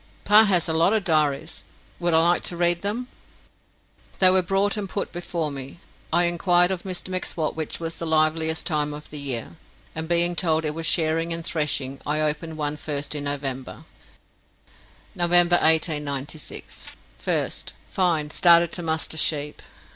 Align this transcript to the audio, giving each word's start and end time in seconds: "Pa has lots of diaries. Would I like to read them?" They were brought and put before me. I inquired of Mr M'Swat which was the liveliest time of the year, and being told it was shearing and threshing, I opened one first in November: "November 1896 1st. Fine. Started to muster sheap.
"Pa 0.23 0.45
has 0.45 0.67
lots 0.67 0.95
of 0.97 1.03
diaries. 1.03 1.61
Would 1.99 2.15
I 2.15 2.23
like 2.29 2.41
to 2.45 2.57
read 2.57 2.81
them?" 2.81 3.07
They 4.17 4.31
were 4.31 4.41
brought 4.41 4.75
and 4.75 4.89
put 4.89 5.11
before 5.11 5.51
me. 5.51 5.79
I 6.11 6.23
inquired 6.23 6.71
of 6.71 6.81
Mr 6.81 7.09
M'Swat 7.09 7.55
which 7.55 7.79
was 7.79 7.97
the 7.99 8.07
liveliest 8.07 8.65
time 8.65 8.95
of 8.95 9.11
the 9.11 9.19
year, 9.19 9.57
and 9.93 10.09
being 10.09 10.35
told 10.35 10.65
it 10.65 10.73
was 10.73 10.87
shearing 10.87 11.31
and 11.31 11.45
threshing, 11.45 12.01
I 12.03 12.19
opened 12.19 12.57
one 12.57 12.77
first 12.77 13.13
in 13.13 13.25
November: 13.25 13.85
"November 15.13 15.57
1896 15.57 16.87
1st. 17.23 17.73
Fine. 17.87 18.31
Started 18.31 18.71
to 18.71 18.81
muster 18.81 19.17
sheap. 19.17 19.61